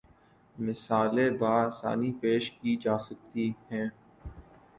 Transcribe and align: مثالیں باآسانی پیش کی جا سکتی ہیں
مثالیں 0.55 1.29
باآسانی 1.31 2.11
پیش 2.21 2.43
کی 2.51 2.75
جا 2.83 2.97
سکتی 2.99 3.47
ہیں 3.69 3.87